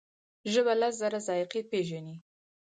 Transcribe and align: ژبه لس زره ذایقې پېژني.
ژبه 0.51 0.73
لس 0.81 0.93
زره 1.01 1.19
ذایقې 1.27 1.61
پېژني. 1.71 2.15